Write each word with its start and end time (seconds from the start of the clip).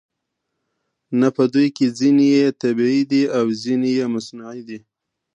نه 1.19 1.27
په 1.35 1.43
دوی 1.53 1.67
کې 1.75 1.85
ځینې 1.99 2.25
یې 2.37 2.45
طبیعي 2.61 3.01
دي 3.11 3.23
او 3.37 3.45
ځینې 3.63 3.89
یې 3.97 4.05
مصنوعي 4.15 4.61
دي 4.69 4.79